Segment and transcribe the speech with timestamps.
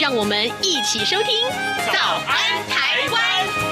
[0.00, 1.46] 让我们一起收听
[1.92, 3.70] 《早安台湾》。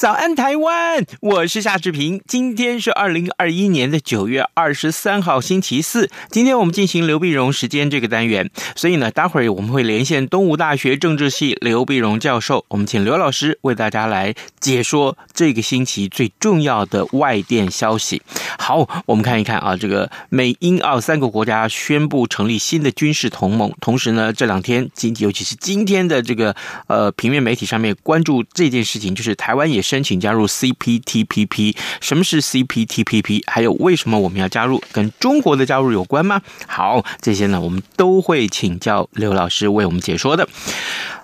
[0.00, 1.04] 早安，台湾！
[1.20, 2.22] 我是夏志平。
[2.26, 6.08] 今天是二零二一年的九月二十三号，星期四。
[6.30, 12.64] 今天我们进行刘必荣时间这个单元，所以呢，待会儿我们会连线东吴大学政治系刘必荣教授。
[12.68, 18.22] 我们请刘老师为大家来解说这个星期最重要的外电消息。
[18.58, 23.70] 好，我们看一看啊，这个美英澳三个国家宣布成立新的军事同盟。
[23.82, 29.89] 同时呢，这两天今尤其是今天的这个呃平面媒体上面关注这件事情，就是台湾也是。
[29.90, 33.42] 申请加入 CPTPP，什么是 CPTPP？
[33.48, 34.80] 还有为什么我们要加入？
[34.92, 36.40] 跟中国的加入有关吗？
[36.68, 40.48] 好，这些呢，我们都会请教刘老师为我们解说的。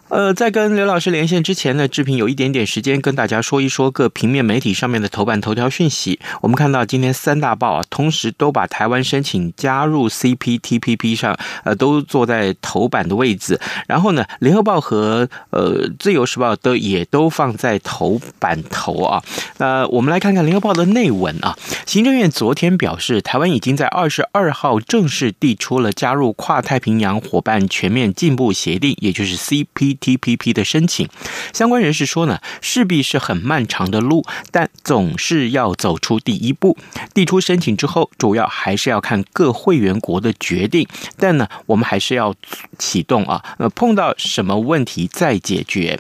[0.09, 6.21] 呃，在跟刘老师连线之前呢，志平有一点点时间跟大家说一说各平面媒体上面的头版头条讯息。
[6.43, 13.59] 我们看到今天三大报啊，同时都把台湾申请加入 CPTPP 上，呃，都坐在头版的位置。
[13.89, 19.21] 然后呢，联合报和呃自由时报都也都放在头版头啊。
[19.59, 21.59] 呃，我们来看看联合报的内文啊。
[21.85, 29.96] 行政院昨天表示，台湾已经在二十二号正式递出了加入跨太平洋伙伴全面进步协定，也就是 CP。
[29.97, 31.09] TPP 的申请，
[31.53, 36.77] 相关人士说呢，势必是很漫长的路，但总是要走出第一步。
[37.15, 40.87] 递出申请之后，主要还是要看各会员国的决定，
[41.19, 42.35] 但呢，我们还是要
[42.79, 43.43] 启动啊。
[43.59, 45.99] 呃，碰到什么问题再解决。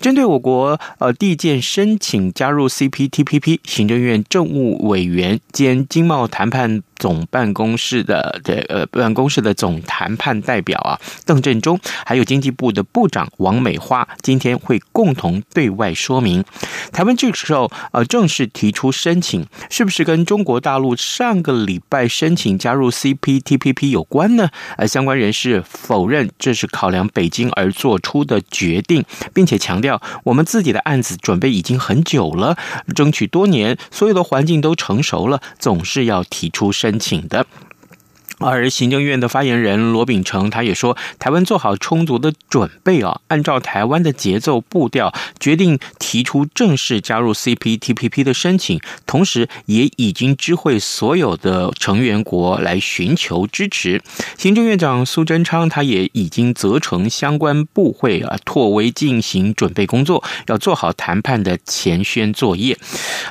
[0.00, 16.44] 针对我国呃递件申请加入 CPTPP，行政院政务委员兼经贸谈判总办公室的这呃办公室的总谈判代表啊，邓振中，还有经济部的部长王美花，今天会共同对外说明，
[16.92, 24.48] 台湾这个时候呃正式提出申请，是不是跟中国大陆上个礼拜申请加入 CPTPP 有关呢？
[24.76, 32.56] 呃，相关人士否认这是考量北京而做出的决定，并且强调我们自己的案子准备已经很久了，
[32.96, 36.87] 争取多年，所有的环境都成熟了，总是要提出申。
[36.88, 37.46] 申请的。
[38.40, 54.00] 而行政院的发言人罗秉成他也说，台湾做好充足的准备啊，按照台湾的节奏步调，决定提出正式加入 CPTPP 的申请，同时也已经知会所有的成员国来寻求支持。
[54.36, 62.78] 行政院长苏贞昌他也已经责成相关部会啊，妥为进行准备工作，要做好谈判的前宣作业。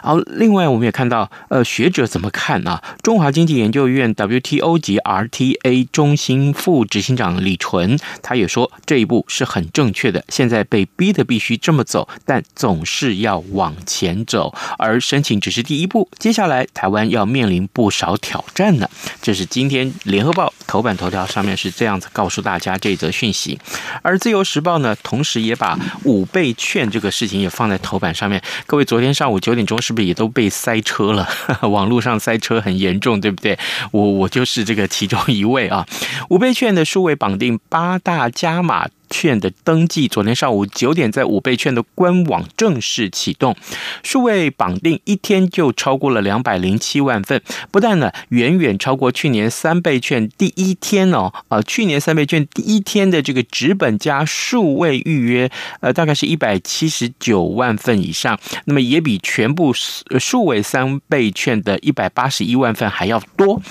[0.04, 2.84] 好，另外我们也看到，呃，学者怎么看啊？
[3.02, 10.24] 中华经济研究院 WTO 级 RTA 中心副执行长李纯，他也说这一步是很正确的。
[10.30, 18.90] 现在被逼的必须这么走，但总是要往前走，而申请只是第一步，接下来台湾要面临不少挑战呢。
[19.22, 23.60] 这是今天联合报头版头条上面是这样子告诉大家这则讯息，
[24.02, 28.42] 而自由时报呢，同时也把五倍券这个事情也放在头版上面。
[28.66, 31.28] 各位昨天上午九点钟是不是也都被塞车了？
[31.62, 33.58] 网络上塞车很严重，对不对？
[33.92, 34.87] 我我就是这个。
[34.88, 35.86] 其中一位啊，
[36.30, 38.88] 五倍券的数位绑定八大加码。
[39.10, 43.56] 券的登记，昨天上午九点在五倍券的官网正式启动，
[44.04, 47.42] 数位绑定一天就超过了两百零七万份，
[47.72, 63.62] 不但呢远远超过去年三倍券第一天哦，呃，去年三倍券第一天的这个纸本加数位预约，呃，大概是一百七十九万份以上，那么也比全部数位三倍券的一百八十一万份还要多，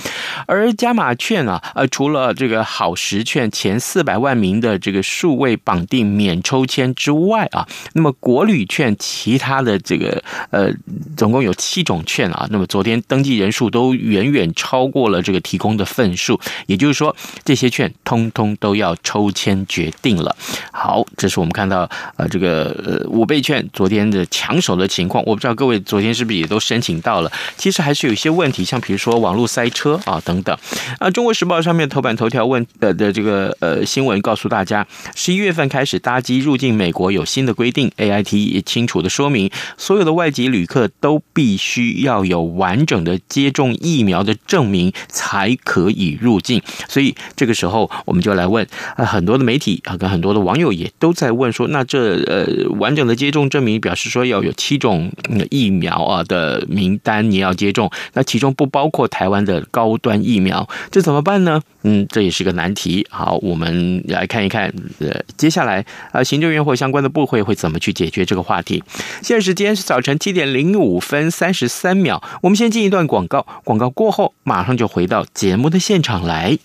[0.46, 5.25] 而加码券啊，呃，除了这个好时券前四百万名的这个数。
[5.26, 10.72] 数位绑定免抽签之外啊，那么国旅券其他的这个呃，
[11.16, 12.46] 总共有七种券啊。
[12.52, 16.38] 那么昨天登记人数都远远超过了这个提供的份数，
[16.68, 20.36] 也就是说这些券通通都要抽签决定了。
[20.70, 25.24] 好，这是我们看到呃这个呃五倍券昨天的抢手的情况。
[25.26, 27.32] 我不知道各位昨天是不是也都申请到了？
[27.56, 30.56] 其实还是有一些问题，像比如说网络塞车啊等等。
[31.00, 34.86] 啊，中国时报上面头版头条问呃的这个呃新闻告诉大家。
[35.16, 46.60] 十一月份开始搭机入境美国有新的规定，AIT 也清楚的说明，所有的外籍旅客都必须要有完整的接种疫苗的证明才可以入境。
[46.86, 48.64] 所以这个时候我们就来问
[48.96, 55.10] 啊，很多的媒体啊跟很多的网友也都在问说，那这呃完整的接种证明表示说要有七种
[55.50, 61.62] 疫苗啊的名单你要接种，那其中不包括台湾的高端疫苗，这怎么办呢？
[61.88, 63.06] 嗯，这也是个难题。
[63.08, 68.82] 好，我们来看一看，呃，接下来啊，行政院或相关的部会会怎么去解决这个话题。
[69.22, 76.58] 现在时间是早晨七点零五分三十三秒，我们先进一段广告，广告过后马上就回到节目的现场来。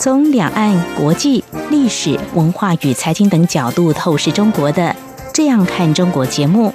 [0.00, 4.82] 从两岸、国际、历史、文化与财经等角度透视中国的
[5.32, 6.74] 《这样看中国》节目，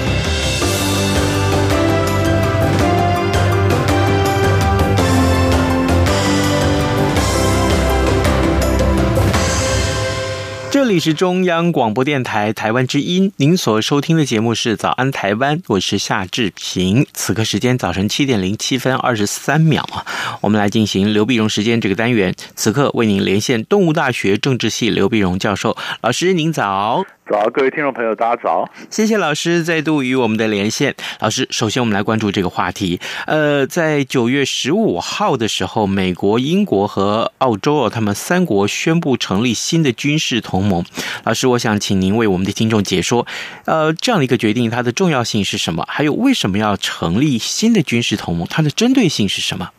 [10.91, 17.07] 里是中央广播电台台湾之音，您所收听的节目是《早安台湾》，我是夏志平。
[17.13, 20.05] 此刻时间早晨七点零七分二十三秒啊，
[20.41, 22.35] 我们来进行刘碧荣时间这个单元。
[22.57, 27.05] 此刻为您连线动物大学政治系刘碧荣教授，老师您早。
[27.29, 28.67] 早，各位听众朋友，大家早！
[28.89, 30.93] 谢谢老师再度与我们的连线。
[31.19, 32.99] 老师，首先我们来关注这个话题。
[33.25, 40.83] 呃，在九月十五号的时候，美国、英国和澳洲哦，他们三国宣布成立新的军事同盟。
[41.23, 43.25] 老师，我想请您为我们的听众解说，
[43.65, 45.85] 呃，这样的一个决定它的重要性是什么？
[45.87, 48.47] 还有为什么要成立新的军事同盟？
[48.49, 49.69] 它的针对性是什么？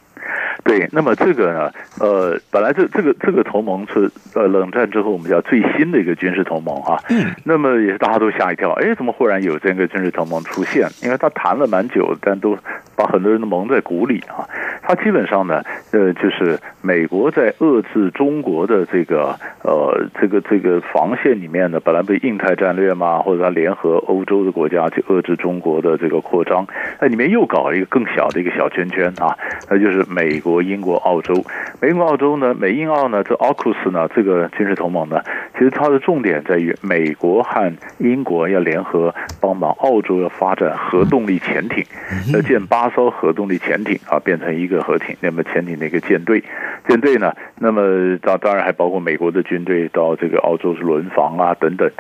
[0.65, 10.89] 对，那么这个呢，呃，本来这这个这个同盟是呃冷战之后我们叫最新的一个军事同盟哈，嗯，那么也是大家都吓一跳，哎，怎么忽然有这个军事同盟出现？
[11.03, 12.57] 因为他谈了蛮久，但都
[12.95, 14.49] 把很多人都蒙在鼓里啊。
[14.85, 26.65] 他基本上呢，呃，就是美国在遏制中国的这个呃这个这个防线里面呢，本来被印太战略嘛，或者他联合欧洲的国家去遏制中国的这个扩张，
[27.01, 29.37] 那里面又搞了一个更小的一个小圈圈啊，
[29.69, 30.53] 那就是美国。
[30.63, 31.35] 国、英国、澳洲，
[31.81, 35.21] 美国、澳洲呢，美英澳呢，这 AUKUS 呢，这个军事同盟呢，
[35.55, 41.85] 其实它的重点在于美国和英国要联合帮忙澳洲要发展核动力潜艇，
[42.33, 46.43] 要建八艘核动力潜艇啊，变成一个核艇，那么潜艇的一个舰队，
[46.89, 51.91] 舰队呢，那么当当然还包括美国的军队到这个澳洲是轮防啊等等。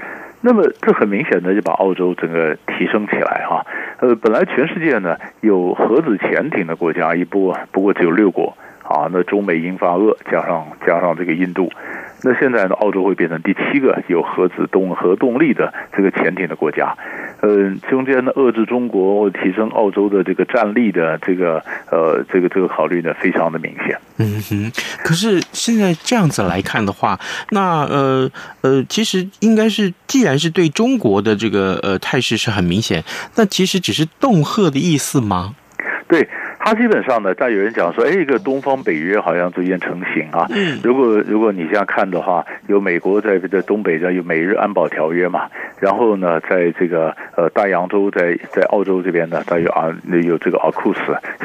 [0.44, 3.64] 那么这很明显的就把澳洲整个提升起来哈，
[4.00, 8.51] 呃，本来全世界呢有核子潜艇的国家一波不过只有六国
[8.82, 11.70] 啊，那中美英法俄加上加上这个印度。
[12.24, 16.96] 那现在呢，澳洲会变成第七个有核子动核动力的这个潜艇的国家，
[17.40, 21.60] 呃，中间呢遏制中国或提升澳洲的这个战力的这个
[21.90, 23.98] 呃这个这个考虑呢，非常的明显。
[24.18, 24.72] 嗯哼，
[25.02, 27.18] 可是现在这样子来看的话，
[27.50, 33.02] 那呃呃，其实应该是，既然是对中国的这个呃态势是很明显，
[33.34, 35.56] 那其实只是恫吓的意思吗？
[36.06, 36.28] 对。
[36.64, 40.46] 他基本上呢，但有人讲说，哎，一个东方北约好像逐渐成型啊。
[40.50, 45.48] 嗯如果如果你这样看的话，有美国在这东北这有美日安保条约嘛，
[45.80, 49.92] 然后呢，在这个呃大洋洲，在在澳洲这边呢，它有啊
[50.22, 51.00] 有这个阿库斯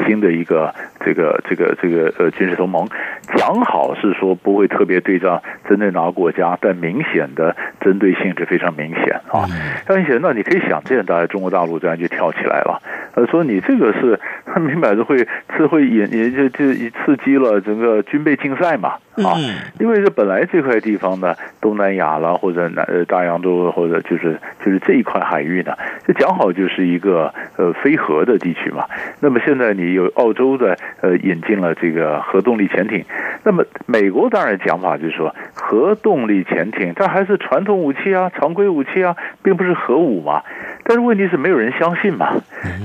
[0.06, 2.88] 新的一个这个这个这个呃军事同盟，
[3.36, 9.50] 讲好是说不会特别对仗针对哪个国家，但明显的针对性是非常明显啊。
[9.88, 12.82] 非常明显，那你可以想见，大家中国大陆这样就跳起来了。
[13.16, 14.20] 呃，说你这个是
[14.62, 15.18] 明摆着会
[15.56, 19.34] 是会引也就就刺激了整个军备竞赛嘛啊，
[19.80, 25.74] 因为这本来这块地方呢，东南亚啦或者南呃大洋洲或者就是就是这一块海域呢，
[26.08, 28.86] 就讲好就是一个呃非核的地区嘛。
[29.20, 33.04] 那么现在你有澳洲的呃引进了这个核动力潜艇，
[33.44, 40.44] 那么美国当然讲法就是说核动力潜艇它还是传统武器啊，常规武器啊，并不是核武嘛。
[40.88, 42.32] 但是问题是没有人相信嘛，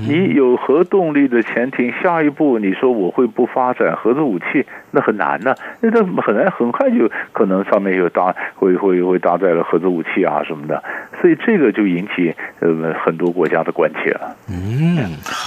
[0.05, 10.83] 你有核动力的潜艇，下一步你说我会不发展核子武器，那很难呢、啊，那这很难，很快就可能上面有搭会会会搭载了核子武器啊什么的，
[11.21, 14.35] 所以这个就引起呃很多国家的关切了。
[14.49, 14.97] 嗯，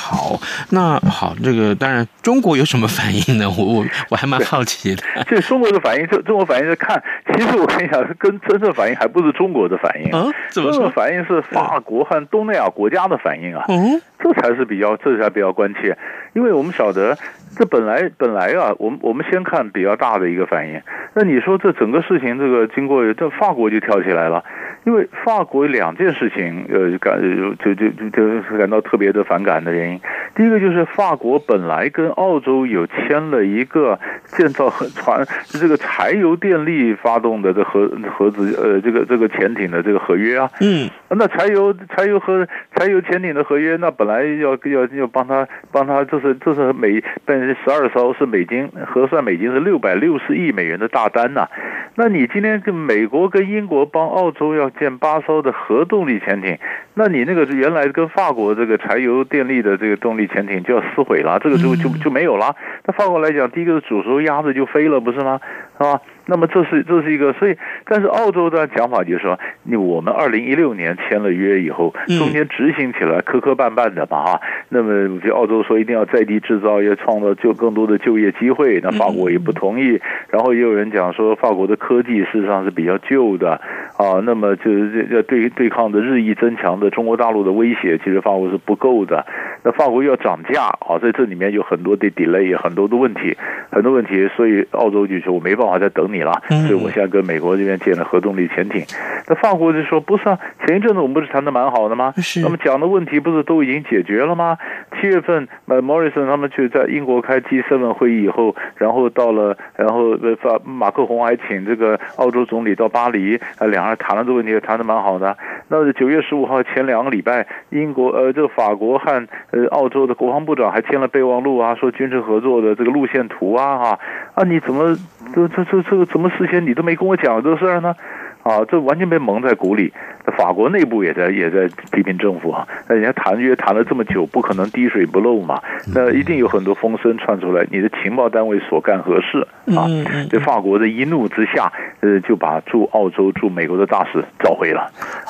[0.07, 0.39] 好，
[0.71, 3.51] 那好，这个当然中国有什么反应呢？
[3.59, 5.03] 我我我还蛮好奇的。
[5.27, 7.03] 这中国的反应，这中国反应是看，
[7.35, 10.79] 其实我跟你讲，跟真正反应还不是中国的反应，嗯，怎么说？
[10.79, 13.65] 真正反应是法国和东南亚国家的反应啊。
[13.69, 15.97] 嗯，这才是比较，这才比较关切，
[16.35, 17.19] 因为我们晓得。
[17.59, 20.79] 这本来本来啊，我们我们先看比较大的一个反应。
[21.15, 24.45] 那你说这整个事情，这个经过这法国就跳起来了，
[24.87, 30.01] 因为法国两件事情，呃，感就就就就感到特别的反感的原因。
[30.37, 42.47] 第一个就是法国本来跟澳洲有签了一个建造核船这个柴油电力发动的这核核子呃这个这个潜艇的这个合约啊，嗯，那柴油柴油和
[42.79, 47.47] 柴油潜艇的合约，那本来要要要帮他帮他，这是这是每本。
[47.47, 51.49] 这十二艘是美金，核算美金是六百六十亿美元的大单呐、
[51.95, 56.59] 那你今天跟美国跟英国帮澳洲要建八艘的核动力潜艇，
[56.95, 62.57] 那你那个原来跟法国这个柴油电力的这个动力潜艇就要撕毁了，这个就就就没有了。
[62.85, 65.41] 那法国来讲，第一个是煮熟鸭子就飞了，不是吗？
[65.79, 66.01] 是吧？
[66.27, 74.41] 那么这是这是一个，所以但是澳洲的讲法就是说，你我们二零一六年签了约以后，中间执行起来磕磕绊绊的嘛哈。
[74.69, 80.01] 那么就澳洲说一定要在地制造，要创造就更多的就业机会，那法国也不同意。
[80.31, 83.61] 然后也有人讲说，法国的科技事实上是比较旧的
[83.97, 89.25] 啊，那么就是要对对抗的日益增强的中国大陆的威胁，其实法国是不够的。
[89.63, 93.37] 那法国要涨价啊，在这里面有很多的 delay，很多的问题，
[93.71, 96.16] 很多问题，所以澳洲就说我没办法再等你。
[96.17, 98.83] 你了，所以我现在跟美国这边建了核动力潜艇。
[99.29, 102.13] 那法国就说不是啊，前一阵子我们不是谈的蛮好的吗？
[102.17, 102.41] 是。
[102.41, 104.57] 那么讲的问题不是都已经解决了吗？
[104.99, 115.37] 七月份，呃，莫里森他们去在英国开 G7 会议以后，然后到了，然后呃，法马克宏还请这个澳洲总理到巴黎，呃，两人谈了这个问题，谈的蛮好的。
[115.69, 123.99] 那九月十五号前两个礼拜，英国呃，这个法国和呃澳洲的国防部长还签了备忘录啊，说军事合作的这个路线图啊，哈
[124.35, 124.97] 啊，你怎么
[125.35, 126.06] 这这这这个？
[126.07, 127.95] 怎么事先你都没跟我讲这事儿呢？
[128.43, 129.93] 啊，这完全被蒙在鼓里。
[130.37, 132.67] 法国内部也在也在批评政府啊。
[132.89, 135.61] 那人家谈约谈了这么久，不可能滴水不漏嘛。
[135.93, 139.47] 那一定有很多风声传出来，你的情报单位所干何事
[139.77, 139.87] 啊？
[140.31, 144.83] 这法国的一怒之下，呃，就把驻澳洲驻美国的大使召回了。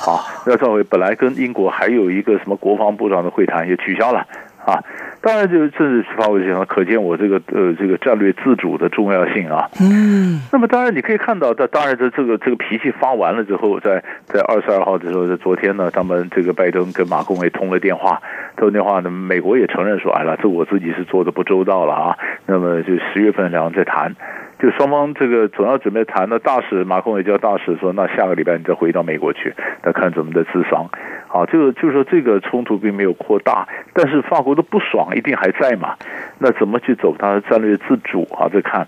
[0.05, 4.27] 啊，要召回，本来跟英国还有一个什么国防部长的会谈也取消了。
[4.65, 4.83] 啊，
[5.21, 9.67] 当然就是政治发挥性，可见我这个呃这个战略自主的重要性啊。
[9.81, 18.21] 嗯，那么当然你可以看到，这当然这这个这个脾气发完了之后，在在二十二号的时候，在昨天呢，他们这个拜登跟马公也通了电话，
[18.55, 22.17] 通电话呢，美国也承认说，哎了，这我自己是做的不周到了啊。
[22.45, 24.15] 那么就十月份两人再谈。
[24.59, 30.89] 就双方这个总要准备谈的，大使马孔也叫大使说，那下个礼拜你再回到美国去，再看怎么的咨商。
[31.27, 35.95] 好，这个就是说这个冲突并没有扩大，但是法国的不爽一定还在嘛？
[36.39, 38.47] 那怎么去走它的战略自主啊？
[38.51, 38.87] 再看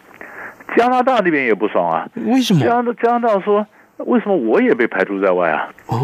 [0.78, 2.08] 加拿大那边也不爽啊？
[2.16, 2.62] 为什么？
[2.62, 3.68] 加拿加拿大说。
[4.06, 5.70] 为什么我也被排除在外啊？
[5.88, 5.98] 哦，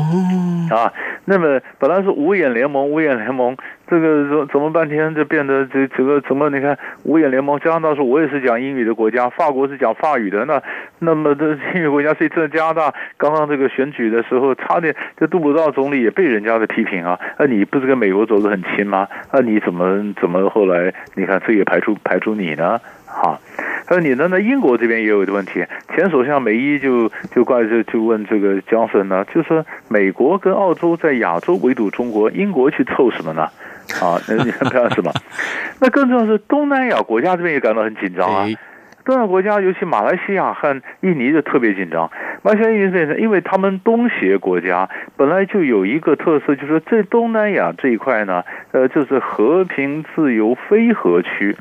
[0.76, 0.92] 啊，
[1.26, 3.56] 那么本来是五眼联盟，五眼联盟，
[3.88, 6.50] 这个怎怎么半天就变得这这个怎么？
[6.50, 10.62] 你看五眼联盟，加拿大说我也是讲英语的国家，法国是讲法语的，那
[11.00, 19.08] 那么这英语国家，所以这加拿大刚刚这个选举的时候，差点这杜鲁道总理也被人家的批评啊，那你不是跟美国走得很亲吗？
[19.32, 22.80] 那你怎么怎么后来你看这也排除排除你呢？
[23.16, 23.40] 啊，
[23.88, 24.28] 还有你呢？
[24.30, 33.44] 那英国这边也有一个问题，前首相梅伊就就怪就就问这个江森呢，就说美国跟澳洲在亚洲围堵中国，英国去凑什么呢？
[34.02, 35.12] 啊， 那你看什么？
[35.80, 38.46] 那更重要是东南亚国家这边也感到很紧张啊。
[39.06, 42.10] 东南亚国家尤其马来西亚和印尼就特别紧张。
[42.42, 51.56] 马来西亚、印尼是因为他们东协国家本来就有一个特色，就是说在东南亚这一块呢，呃，就是和平、自由、非核区。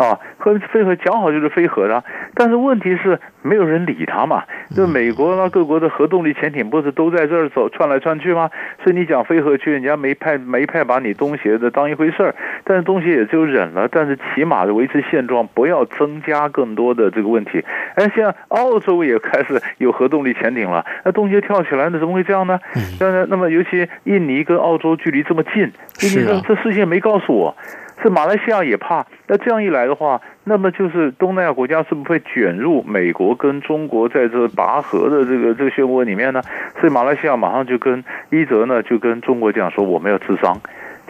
[0.00, 2.02] 啊，和飞核讲好就是飞核的，
[2.34, 8.48] 但是问题是没有人理他嘛，就美国呢，各国的核动力潜艇不是都在这儿走窜来窜去吗？
[8.82, 17.62] 所以你讲飞核去，人家没派没派把你东协的当一回事儿，但是东协也就忍了，但是起码的维持现状，不要增加更多的这个问题。
[17.94, 22.58] 哎，现在澳洲也开始有核动力潜艇了，那东协跳起来，那怎么会这样呢？
[22.98, 27.54] 那那么尤其印尼跟澳洲距离这么近，印尼说这事情没告诉我。
[28.02, 36.42] 是马来西亚也怕，那这样一来的话，那么就是东南亚国家是不是会卷入美国跟中国在这拔河的这个这个漩涡里面呢？
[36.80, 40.60] 所以马来西亚马上就跟伊泽呢就跟中国讲说，我们要治丧。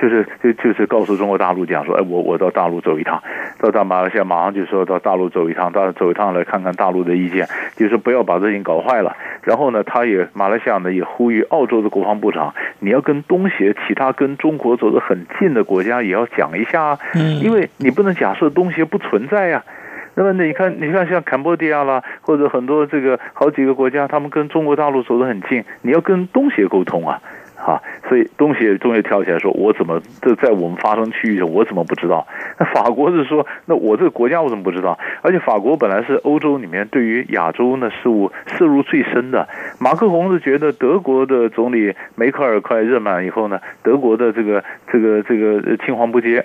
[0.00, 3.22] 就是就就是告诉中国大陆讲说，哎，我我到大陆走一趟，
[3.58, 9.14] 到大马来西亚马上就说到大陆走一趟，到走一趟来看看大陆的意见，就是不要把这事情搞坏了。
[9.42, 16.98] 然后呢，他也马来西亚呢也呼吁澳洲的国防部长，你要跟东协其他跟中国走得很近的国家也要讲一下啊，
[17.42, 19.62] 因为你不能假设东协不存在呀。
[20.14, 27.20] 那么你看，你看像坎波迪亚啦，或者很多这个好几个国家，他们跟中国大陆走得很近，你要跟东协沟通啊。
[27.64, 32.26] 啊，所以东西也终于跳起来说：“我怎么这在我们发生区域上，我怎么不知道？”
[32.58, 39.48] 那法国是说：“那我这个国家我怎么不知道？”而且法国本来是欧洲里面对于亚洲呢事物涉入最深的。
[39.78, 46.44] 马克宏是觉得德国的总理梅克尔快任满以后呢，德国的这个这个这个青黄不接。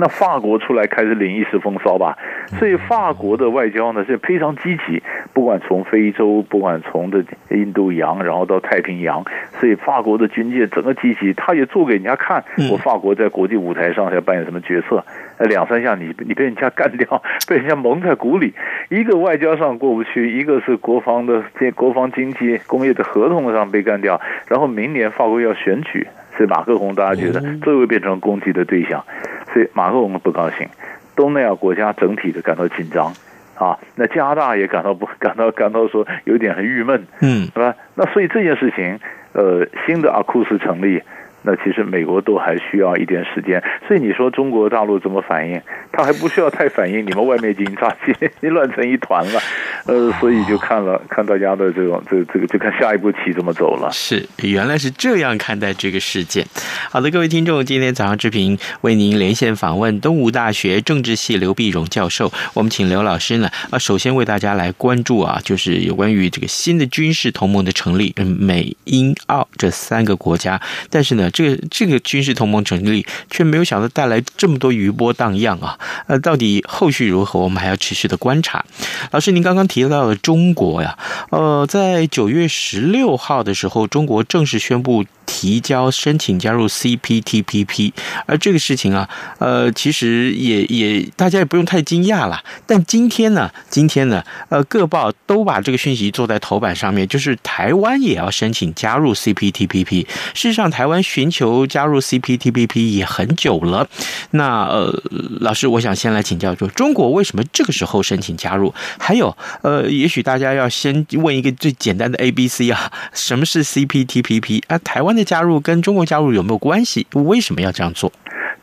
[0.00, 2.16] 那法国出来开始领一时风骚吧，
[2.56, 5.02] 所以法国的外交呢是非常积极，
[5.32, 9.24] 不管从非洲，不管从这印度洋，然后到太平洋，
[9.58, 15.04] 所以法国的军舰整个积极，他也做给人家看，我法国在国际舞台上要扮演什么角色。
[15.40, 18.54] 两三下你你被人家干掉， 被人家蒙在鼓里，
[18.90, 21.42] 一个外交上过不去，一个是国防的
[21.74, 26.06] 国防经济工业的合同上被干掉，然后明年法国要选举。
[26.36, 29.04] 所以马克宏大家觉得这会变成攻击的对象，
[29.52, 30.68] 所以马克龙不高兴，
[31.16, 33.12] 东南亚国家整体的感到紧张
[33.54, 37.74] 啊，那加拿大也感到不 感到感到说有点很郁闷，嗯，是吧？
[37.94, 38.98] 那所以这件事情，
[39.32, 41.02] 呃，新的阿库斯成立。
[41.42, 45.60] 那其实美国都还需要一点时间，所以你说中国大陆怎么反应？
[45.92, 49.40] 他还不需要太反应，你们外面已经炸起， 你乱成一团了。
[49.86, 53.88] 呃，所以就看了看大家的这种这这个，就看下一步棋怎么走了。
[53.92, 56.44] 是，原来是这样看待这个事件。
[56.90, 62.32] 好的，各位听众，今天早上之平为您连线访问东吴大学政治系刘必荣教授。
[62.54, 70.60] 我们请刘老师呢啊，首先为大家来关注啊，就是有关于这个新的军事同盟的成立，美英澳这三个国家，
[70.90, 71.27] 但是呢。
[71.30, 75.78] 这个这个军事同盟成立，却没有想到带来这么多余波荡漾啊！
[76.06, 78.64] 呃，到底后续如何，我们还要持续的观察。
[79.10, 80.98] 老师，您刚刚提到了中国呀，
[81.30, 85.04] 呃，在九月十六号的时候，中国正式宣布。
[85.30, 87.92] 提交申请加入 CPTPP，
[88.24, 89.06] 而这个事情啊，
[89.38, 92.42] 呃，其实也也大家也不用太惊讶了。
[92.66, 100.06] 但今天呢，今天呢，呃，各报都把这个讯息做在头版上面，就是台湾也要申请加入 CPTPP。
[100.32, 103.88] 事实上，台湾寻求加入 CPTPP 也很久了。
[104.32, 105.02] 那呃，
[105.40, 108.74] 老师，我想先来请教，说中国为什么这个时候申请加入？
[108.98, 114.78] 还有，呃，也许大家要先问一个最简单的 ABC 啊，什么是 CPTPP 啊？
[114.78, 115.28] 台湾的。
[115.28, 117.06] 加入跟中国加入有没有关系？
[117.12, 118.10] 为什么要这样做？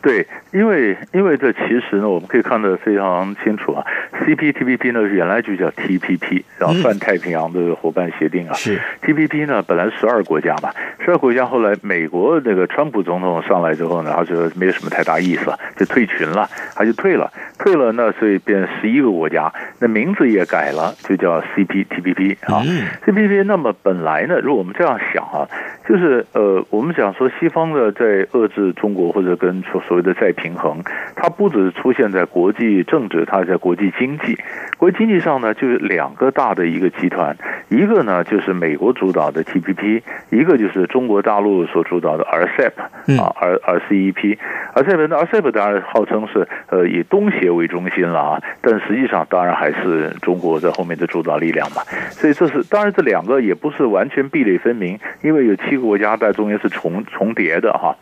[0.02, 3.86] 对，因为因为这其实呢，我们可以看得非常清楚啊。
[4.26, 8.54] CPTPP 呢，原来就叫 TPP，然后泛太平洋的伙伴协定啊。
[8.54, 10.72] 是 TPP 呢，本来十二国家嘛，
[11.04, 22.64] 十二国家后来美国那个川普总统上来之后呢，他就没有什么太大意思，就退群了，他就退了，退了那，所以变十一个国家，那名字也改了，就叫 CPTPP 啊。
[23.06, 25.46] CPTPP 那么本来呢，如果我们这样想啊，
[25.86, 29.62] 就是呃，我们讲说西方的在遏制中国或者跟。
[29.88, 30.84] 所谓的再平衡，
[31.16, 34.38] 它不只是出现在国际政治，它在国际经济。
[34.78, 37.36] 国际经济上呢，就是两个大的一个集团，
[37.70, 44.38] 一个呢就是美国主导的 TPP，一个就是中国大陆所主导的 RCEP 啊，R RCEP。
[44.76, 51.82] RCEP 呢，RCEP 当然号称是呃以东协为中心了啊，但实际上当然还是中国在后面的主导力量嘛。
[52.12, 57.96] 所以这是当然这两个也不是完全壁垒分明，因为有七个国家在中间是重重叠的哈。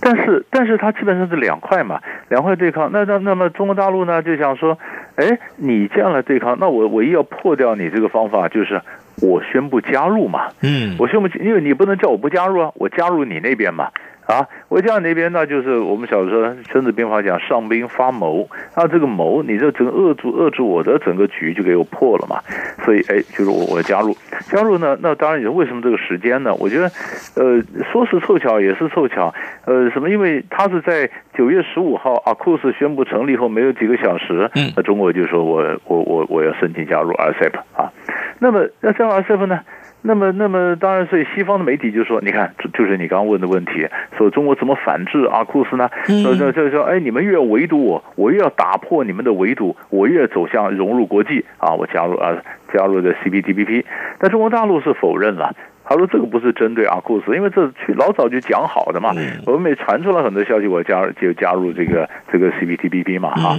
[0.00, 2.90] 但是，但是它基本上是两块嘛，两块对抗。
[2.92, 4.78] 那那那么中国大陆呢，就想说，
[5.16, 8.80] 哎，你这样来对抗，那我唯一要破掉你这个方法，就是
[9.20, 10.48] 我宣布加入嘛。
[10.62, 13.88] 嗯，我宣布，因为你不能叫我不加入啊，我加入你那边嘛。
[14.32, 16.40] 啊，我加入那边，那就是我们小时候
[16.70, 22.40] 《孙子兵法》讲上兵发谋，那这个谋，你这整个扼住扼住我的整个局就给我破了嘛。
[22.82, 24.16] 所以，哎，就是我我加入
[24.50, 26.54] 加入呢，那当然也是为什么这个时间呢？
[26.54, 26.90] 我觉得，
[27.36, 29.34] 呃，说是凑巧也是凑巧，
[29.66, 30.08] 呃，什么？
[30.08, 37.92] 因为他是在九月十五号阿库斯宣布成立后没有几个小时，那中国就说我我我我要申请加入 RCEP 啊。
[38.38, 39.60] 那么那加入 RCEP 呢？
[40.02, 43.86] 那么，那么当然，所以西方的媒体就说：“你看，就是你刚刚问的问题，
[44.18, 45.88] 说中国怎么反制阿库斯呢？
[46.22, 51.72] 说说说说，哎，你们越围堵我，我越要打破你们的围堵，我越走向融入国际啊！
[51.74, 52.36] 我加入啊，
[52.74, 53.84] 加入的 CPTPP，
[54.18, 59.12] 但中国大陆是否认了。”他说：“这个不是针对阿库斯，因为这去老早就讲好的嘛。
[59.46, 63.56] 我们也传出了很多消息，我加入就加入这个这个 CPTPP 嘛，哈。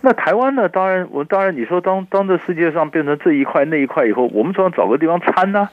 [0.00, 0.68] 那台湾呢？
[0.68, 5.68] 当然，我当然你说当当这世界上变成这一块那一块以后，我们总要找个地方掺呢。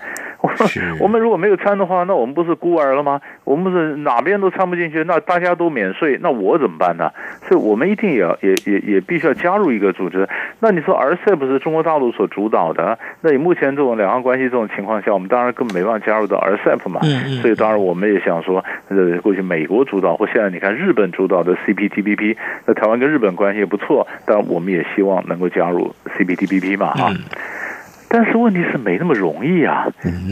[0.99, 3.19] 我们如果没有掺的话，那我们不是孤儿了吗？
[3.43, 7.11] 我们不是哪边都掺不进去，那大家都免税，那我怎么办呢？
[7.47, 10.27] 所以我们一定也要也也也必须要加入一个组织。
[10.59, 12.99] 那你说 RCEP 是中国大陆所主导的？
[13.21, 17.01] 那你目前这种两岸关系这种情况下，我们当然根本没办法加入到 RCEP 嘛。
[17.41, 27.11] 所以当然我们也想说，呃，过去美国主导或现在你看日本主导的 CPTPP，那台湾跟日本关系也不错，但我们也希望能够加入 CPTPP 嘛，哈。
[28.09, 29.87] 但是问题是没那么容易啊，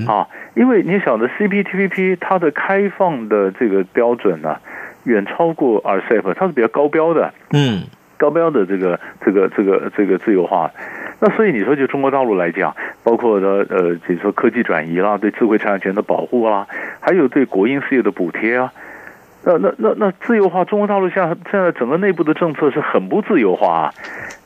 [0.08, 4.58] 啊，因为你想的 CPTPP 它的开放的这个标准呢，
[5.04, 7.84] 远超过 RCEP，它是比较高标的，嗯，
[8.18, 10.72] 高标的这个这个这个这个自由化。
[11.22, 16.68] 那所以你说就中国大陆来讲，包括的呃，比如说科技转移啦，对智慧产权的保护啦，
[17.00, 18.72] 还有对国营事业的补贴啊。
[19.46, 23.94] 那那那那自由化，中国大陆现在现在整个内部的政策是很不自由化啊！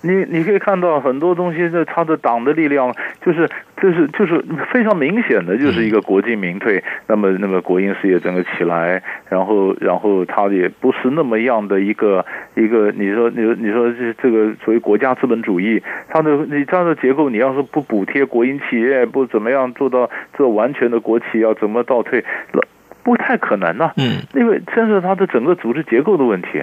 [0.01, 2.93] 你你可以看到很多东西，在他的党的力量
[3.25, 3.49] 就是
[3.81, 6.83] 就是就是非常明显的，就是一个国进民退。
[7.07, 22.19] 那么那么国营事业整个起来，然后然后它也不是那么样的一个一个，你说你说你说这这个所谓国家资本主义，它的你这样的结构，你要是不补贴国营企业，不怎么样做到这完全的国企要怎么倒退
[22.51, 22.67] 了？
[23.09, 26.61] 不太可能呢、啊，嗯，因为牵涉它的整个组织结构的问题，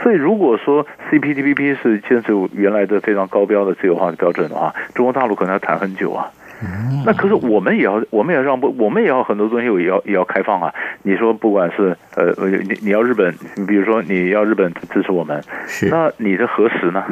[0.00, 6.30] 所以如果说 CPTPP 是坚持原来的非常高标的自由化的标准的话，中国大陆可能要谈很久啊。
[6.62, 10.72] 嗯，那可是我们也要，我们也要让步，我们也要很多东西也要也要开放啊。
[11.02, 17.02] 你说不管是呃，你你要日本，你比如说你要日本支持我们，是，那你的核实呢？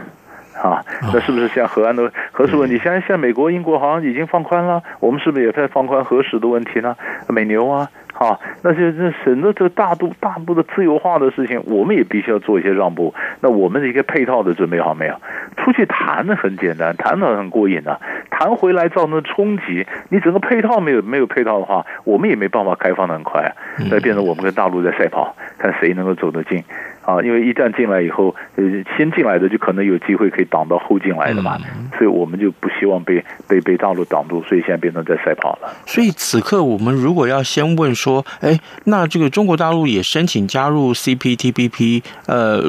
[0.63, 0.81] 啊，
[1.13, 2.79] 那是不是像核安的核实问题？
[2.79, 6.97] 现在现在美国、英国好像已经放宽了，我们是不是也在放宽核实的问题呢？
[7.29, 7.91] 美牛啊。
[8.19, 13.13] 好，那就是省得这大度大步的自由化的事情，我们也必须要做一些让步。
[13.41, 15.15] 那我们的一些配套的准备好没有？
[15.59, 18.01] 出去谈的很简单，谈的很过瘾的，
[18.31, 23.55] 谈回来造成的冲击，你整个配套没有没有配套的话，我们也没办法开放的很快，
[23.91, 26.65] 那变成我们跟大陆在赛跑，看谁能够走得近。
[27.07, 28.65] 啊，因为一旦进来以后，呃，
[28.97, 31.57] 先进来的就可能有机会可以挡到后进来的嘛，
[31.97, 35.73] 所以我们就不希望被被被大陆挡住，所以现在变成在赛跑了。
[35.87, 42.61] 所以此刻我们如果要先问说，哎，那这个中国大陆也申请加入 CPTPP，呃，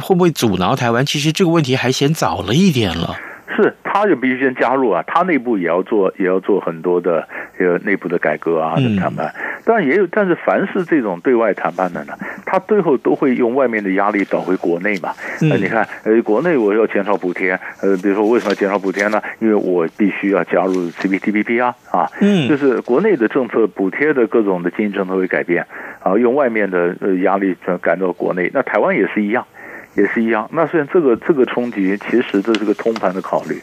[0.00, 1.04] 会不会阻挠台湾？
[1.04, 3.16] 其实这个问题还嫌早了一点了。
[3.56, 7.26] 是，他就必须先加入啊，他内部也要做，也要做很多的
[7.58, 9.32] 呃内部的改革啊的谈判。
[9.64, 12.14] 但也有，但是凡是这种对外谈判的呢，
[12.46, 15.12] 他最后都会用外面的压力导回国内嘛。
[15.42, 19.20] 那你看，呃，国内我要减少补贴，呃，比如说为什么减少补贴呢？
[19.40, 25.66] 因为我必须要加入 CPTPP 啊，啊，嗯，就是国内的政策补贴的各种的经济政策会改变，
[26.02, 28.50] 啊，用外面的呃压力转赶到国内。
[28.54, 29.46] 那台湾也是一样。
[29.94, 30.48] 也是一样。
[30.52, 33.62] 那虽然这个这个冲击，其实这是个通盘的考虑，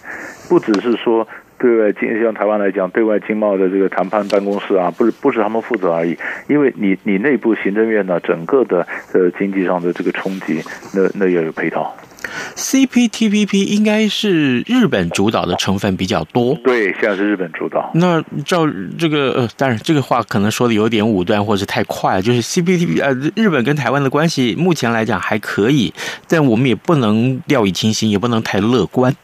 [0.49, 1.27] 不只是说
[1.59, 6.17] 对外经，像台湾来讲，对外经贸的这个谈判办公室啊，不是不是他们负责而已。
[6.47, 10.61] 因为你你内部行政院呢，整个的呃经济上的这个冲击，
[10.93, 11.95] 那那要有配套。
[12.55, 17.89] CPTPP 应该是日本主导的成分比较多，对，现在是日本主导。
[17.93, 18.67] 那照
[18.97, 25.93] 这个呃，当然这个话可能说的有点武断，或者是太快，就是 CPTPP 呃，日本跟台湾的关系目前来讲还可以，
[26.27, 29.15] 但我们也不能掉以轻心，也不能太乐观。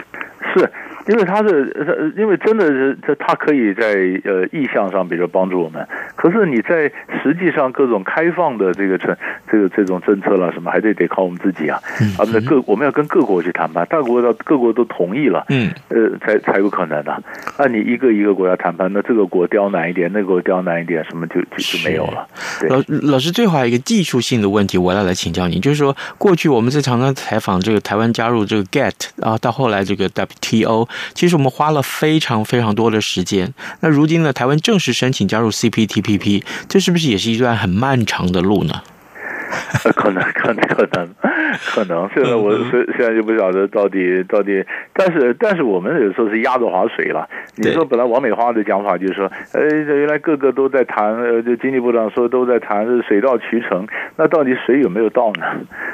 [0.56, 0.72] 是。
[1.08, 5.86] 因为他是，因为真的是，这他可以在呃意向上，比如帮助我们。
[6.16, 6.89] 可是你在
[7.22, 9.16] 实际上各种开放的这个政，
[9.52, 11.78] 这个这种政策啦什么，还得得靠我们自己啊。
[12.18, 17.22] 啊，那各我们要跟各国去谈判，大国到各国都同意了，嗯，呃，才才有可能的。
[17.58, 22.26] 那你一个一个国家谈判，那这个国刁难一点，那个国刁难一点，什么就就就没有了。
[22.70, 30.88] 老老师，最后还有一个技术性的问题，我要来请教你，就是说，过去我们在常常采访这个台湾加入这个 GATT 啊，到后来这个 WTO。
[31.13, 33.53] 其实我们花了非常非常多的时间。
[33.82, 38.82] 那如今呢，台湾正式申请加入 CPTPP，这是不是也是一段很漫长的路呢？
[39.95, 41.13] 可能，可能，可能，
[41.74, 42.10] 可能。
[42.13, 44.63] 现在我 现现在就不晓得到底到底，
[44.94, 47.28] 但是但是我们有时候是压着划水了。
[47.56, 53.88] 你说本来王美花的讲法就是说，呃，原来个个都在谈，呃，就经济部长说都在谈是水到渠成，
[54.18, 55.46] 那到底水有没有到呢？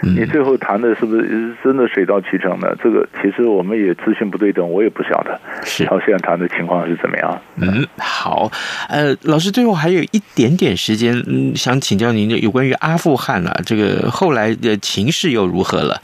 [0.01, 2.75] 你最后谈的是不是真的水到渠成呢？
[2.81, 5.39] 这个其实我们也资讯不对等，我也不晓得。
[5.63, 7.41] 是，然后现在谈的情况是怎么样？
[7.61, 8.49] 嗯，好，
[8.87, 15.99] 呃，老师最后还有一点点时间，嗯，想请教您的有关于阿富汗啊，这个后来的情势又如何了？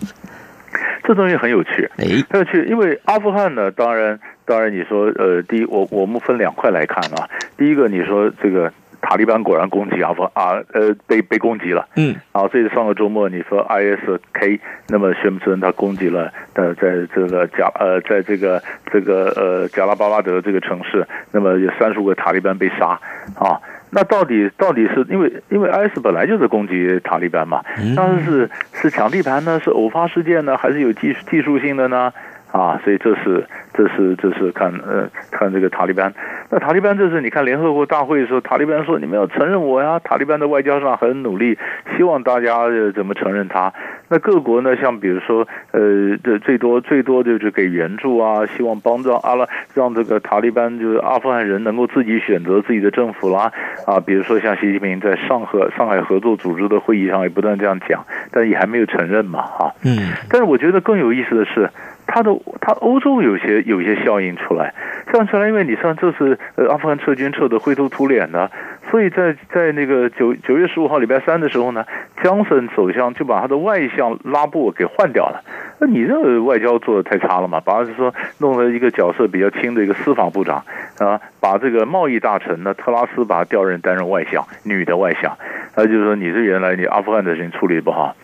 [1.03, 8.71] 这东西很有趣，哎，很有趣，因为阿富汗呢，当然，当然你说，呃，第一，我我们分两块来看啊，第一个你说这个。
[9.01, 11.87] 塔利班果然攻击阿富汗啊，呃，被被攻击了。
[11.95, 18.59] 嗯，然后这上个周末，你说 ISK 那么宣称他攻击了，呃，在这个贾呃，在这个
[18.91, 22.99] 这个呃贾拉巴拉德这个城市，那么有三十五个塔利班被杀
[23.37, 23.61] 啊。
[23.95, 27.63] 那到底到底是因为因为 IS 本来就是攻击塔利班嘛？
[27.95, 29.57] 当时是是抢地盘呢？
[29.63, 30.57] 是偶发事件呢？
[30.57, 32.11] 还是有技技术性的呢？
[32.55, 36.13] 啊，所以这是这是这是看呃看这个塔利班。
[36.49, 39.99] 那塔利班这是你看联合国大会的时候，塔利班说你们要承认我呀。
[39.99, 41.57] 塔利班的外交上很努力，
[41.97, 43.73] 希望大家怎么承认他。
[44.07, 53.51] 那各国呢，像比如说呃这最多最多就是给援助啊，希望帮助阿拉让这个塔利班就是阿富汗人能够自己选择自己的政府啦。
[53.85, 59.73] 啊，比如说像习近平在上合上海合作组织的会议上也不断这样讲，但也还没有承认嘛，哈。
[59.83, 60.13] 嗯。
[60.29, 61.69] 但是我觉得更有意思的是。
[62.07, 64.73] 他的他欧洲有些有一些效应出来，
[65.11, 68.49] 这样出来，因为你像这次呃阿富汗撤军撤得灰头土脸的，
[68.89, 71.85] 所以在在那个九九月十五号礼拜三的时候呢，
[72.23, 75.43] 江森首相就把他的外相拉布给换掉了。
[75.79, 77.59] 那你这个外交做得太差了嘛？
[77.59, 80.63] 把他说弄了一个角色比较轻的一个司法部长
[80.99, 85.37] 啊，把这个贸易大臣呢特拉斯把他调任担任外相，女的外相，
[85.75, 88.15] 那就是说你这原来你阿富汗的事情处理不好。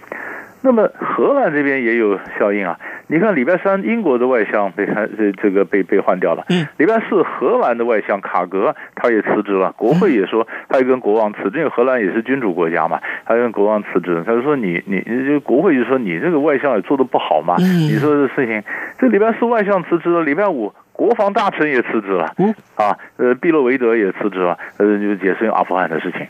[0.64, 2.80] 那么荷兰这边也有效应啊。
[3.12, 6.46] 你看，礼拜三英国的外相被他这这个被被换掉了。
[6.48, 14.24] 嗯，礼拜四荷兰的外相卡格他也辞职了，国会也说他也跟国王辞职，因为荷兰也是君主国家嘛，他跟国王辞职。
[14.26, 17.56] 他就说你你你就国会就说你这个外相也做得不好嘛。
[17.60, 18.64] 嗯，你说这事情，
[18.98, 22.34] 这礼拜四外相辞职了，礼拜五国防大臣也辞职了。
[22.38, 26.26] 嗯，啊，呃，毕洛维德也辞职了，呃，就也是阿富汗的事情。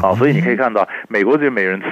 [0.00, 1.86] 好，所以你可以看到美国这边没人吃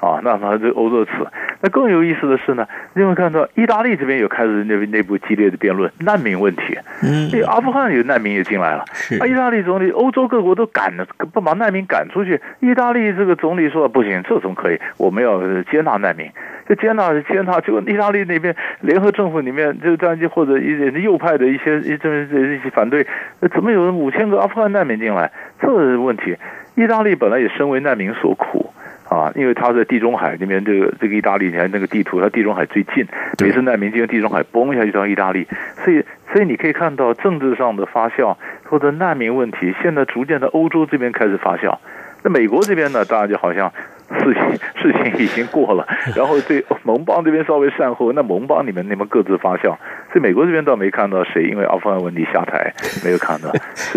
[0.00, 1.12] 啊，那么这欧洲吃。
[1.60, 6.76] 那更有意思的是呢，你会看到意大利这边有开始内内部激烈的辩论难民问题。
[7.02, 8.84] 嗯，阿富汗有难民也进来了，
[9.20, 12.40] 啊，意大利总理，欧洲各国都赶了，不把难民赶出去。
[12.60, 15.40] 意大利这个总理说不行，这种可以，我们要
[15.70, 16.30] 接纳难民，
[16.68, 17.60] 就接纳接纳。
[17.60, 23.06] 结果意大利那边联合政府里面就这样，或者一些右派的一些一这这一些反对，
[23.54, 25.30] 怎么有五千个阿富汗难民进来？
[25.60, 26.36] 这个问题。
[26.74, 28.72] 意大利本来也身为难民所苦
[29.08, 33.06] 啊，因为他在地中海那边，这个这个意大利，你看那个地图，它地中海最近，
[33.40, 35.46] 每次难民进入地中海，崩下去到意大利，
[35.84, 41.76] 所以所以你可以看到政治上的发酵或者难民问题，现在逐渐在欧洲这边开始发酵。
[42.22, 43.72] 那美国这边呢，当然就好像。
[44.06, 44.42] 事情
[44.76, 49.74] 事情已经过了，然后对盟邦这边稍微善后，那盟邦里面你们各自发酵，
[50.14, 52.72] 所以美国这边倒没看到谁因为阿富汗问题下台，
[53.04, 53.50] 没有看到，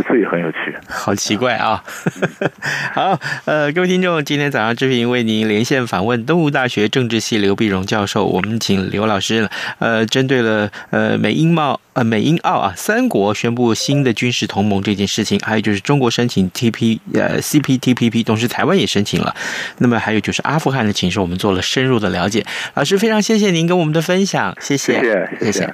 [0.10, 0.76] 这也很有趣。
[0.90, 1.84] 好奇怪啊！
[2.92, 19.36] 好，呃，各位听众，今天早上志平为您连线访问东吴大学政治系刘碧荣教授，我们请刘老师呃，针对了呃美英贸呃美英澳啊三国宣布新的军事同盟这件事情，还有就是中国申请 T P 呃 C P T P P，同时台湾也申请了，
[19.78, 19.98] 那么。
[20.08, 22.46] 还有就是阿富汗的情势，我们做了深入的了解。
[22.76, 24.94] 老师，非常谢谢您跟我们的分享，谢谢，
[25.42, 25.52] 谢谢。
[25.52, 25.74] 谢谢。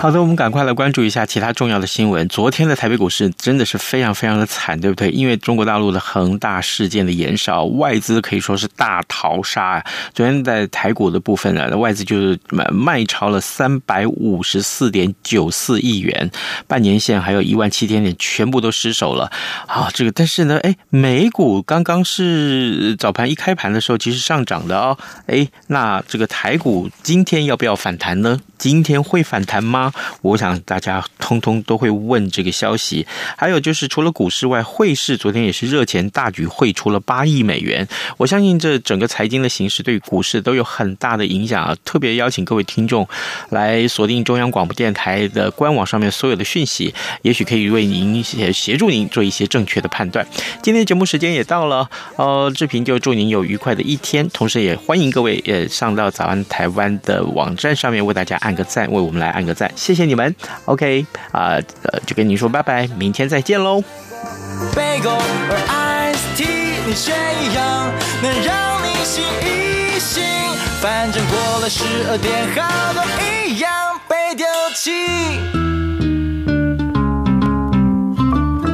[0.00, 2.26] 好的，我们赶快来关注一下其他重要的新闻。
[2.26, 5.10] 昨天的台北股市真的是非常非常的惨，对不对？
[5.10, 9.84] 因为中国大陆的恒大事件的延烧，外资可以说是大逃杀啊。
[10.14, 12.40] 昨天在台股的部分呢，外资就是
[12.72, 16.30] 卖超了三百五十四点九四亿元，
[16.66, 19.30] 半年线还有一万七千点全部都失守了。
[19.66, 24.96] 好，这个但是呢，哎，美股刚刚是早盘一开盘的时候其实上涨的哦。
[25.26, 28.40] 哎，那这个台股今天要不要反弹呢？
[28.56, 29.89] 今天会反弹吗？
[30.22, 33.06] 我想大家通通都会问这个消息。
[33.36, 37.86] 还有就是，除了股市外，汇市昨天也是热钱大举汇出了八亿美元。
[38.16, 41.76] 我相信这整个财经的形势对股市都有很大的影响啊！
[41.84, 43.06] 特别邀请各位听众
[43.50, 50.26] 来锁定中央广播电台的官网上面所有的讯息，也许可以为您协协助您做一些正确的判断。
[50.62, 60.34] 今天节目时间也到了，呃，志平就祝您有愉快的一天，同时也欢迎各位也上到早安台湾的网站上面为大家按个赞，为我们来按个赞，谢谢你们。
[60.66, 63.82] OK 啊，呃，就跟你说拜拜，明天再见喽。
[70.82, 75.59] 反正过了十二点，好都一样被丢弃。